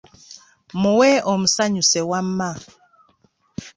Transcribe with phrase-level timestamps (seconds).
[0.81, 2.51] Muwe omusanyuse wamma.